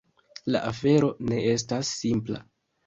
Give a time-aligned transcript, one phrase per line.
[0.55, 2.47] La afero ne estas simpla.